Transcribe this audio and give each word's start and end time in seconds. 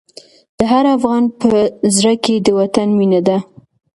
د 0.57 0.59
هر 0.71 0.85
افغان 0.95 1.23
په 1.39 1.49
زړه 1.95 2.13
کې 2.23 2.35
د 2.45 2.47
وطن 2.59 2.87
مینه 2.97 3.21
ده. 3.27 3.37